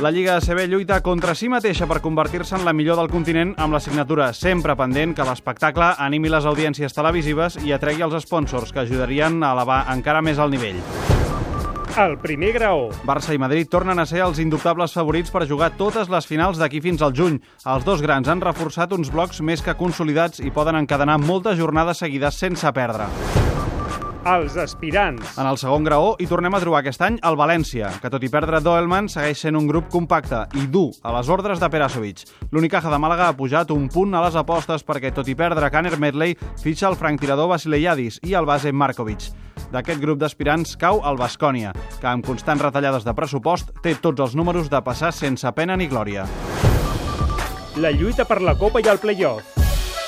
[0.00, 3.76] La Lliga ACB lluita contra si mateixa per convertir-se en la millor del continent amb
[3.76, 8.82] la signatura sempre pendent que l'espectacle animi les audiències televisives i atregui els sponsors que
[8.82, 10.82] ajudarien a elevar encara més el nivell.
[11.94, 12.88] El primer graó.
[13.06, 16.82] Barça i Madrid tornen a ser els indubtables favorits per jugar totes les finals d'aquí
[16.82, 17.38] fins al juny.
[17.62, 22.02] Els dos grans han reforçat uns blocs més que consolidats i poden encadenar moltes jornades
[22.02, 23.06] seguides sense perdre.
[24.24, 25.34] Els aspirants.
[25.36, 28.30] En el segon graó hi tornem a trobar aquest any el València, que tot i
[28.32, 32.22] perdre Doelman segueix sent un grup compacte i dur a les ordres de Perasovic.
[32.48, 35.98] L'Unicaja de Màlaga ha pujat un punt a les apostes perquè tot i perdre Kaner
[36.00, 39.28] Medley fitxa el franctirador Basileiadis i el base Markovic.
[39.74, 44.38] D'aquest grup d'aspirants cau el Bascònia, que amb constants retallades de pressupost té tots els
[44.40, 46.24] números de passar sense pena ni glòria.
[47.76, 49.53] La lluita per la Copa i el play-off.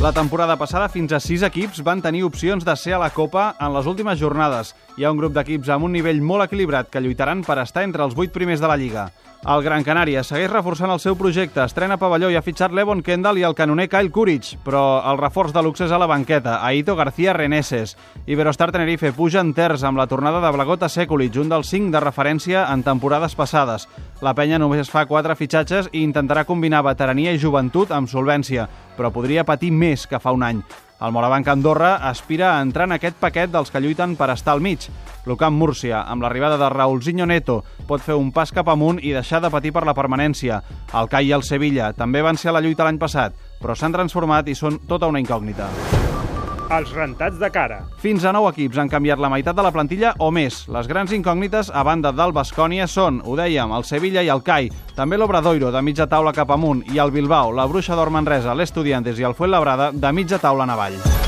[0.00, 3.50] La temporada passada fins a sis equips van tenir opcions de ser a la Copa
[3.60, 4.70] en les últimes jornades.
[4.96, 8.06] Hi ha un grup d'equips amb un nivell molt equilibrat que lluitaran per estar entre
[8.06, 9.10] els vuit primers de la Lliga.
[9.40, 13.38] El Gran Canària segueix reforçant el seu projecte, estrena pavelló i ha fitxat l'Evon Kendall
[13.40, 16.96] i el canoner Kyle Courage, però el reforç de luxe és a la banqueta, Aito
[16.96, 17.96] García Reneses.
[18.26, 22.04] Iberostar Tenerife puja en terç amb la tornada de Blagota Sekulic, un dels cinc de
[22.04, 23.88] referència en temporades passades.
[24.20, 28.66] La penya només fa quatre fitxatges i intentarà combinar veterania i joventut amb solvència,
[28.98, 30.60] però podria patir més que fa un any.
[31.00, 34.60] El Morabanc Andorra aspira a entrar en aquest paquet dels que lluiten per estar al
[34.60, 34.84] mig.
[35.24, 39.40] L'Ocamp Múrcia, amb l'arribada de Raulzinho Neto, pot fer un pas cap amunt i deixar
[39.40, 40.60] de patir per la permanència.
[40.92, 43.32] El CAI i el Sevilla també van ser a la lluita l'any passat,
[43.62, 45.72] però s'han transformat i són tota una incògnita.
[46.70, 47.80] Els rentats de cara.
[47.98, 50.60] Fins a nou equips han canviat la meitat de la plantilla o més.
[50.70, 54.70] Les grans incògnites, a banda del Bascònia, són, ho dèiem, el Sevilla i el CAI,
[54.94, 59.18] també l'Obradoiro, de mitja taula cap amunt, i el Bilbao, la Bruixa d'Or Manresa, l'Estudiantes
[59.18, 61.19] i el Fuenlabrada, de mitja taula en avall.